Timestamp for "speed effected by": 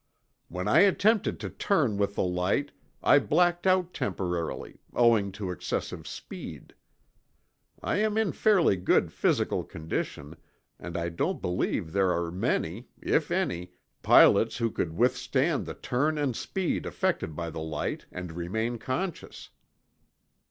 16.35-17.51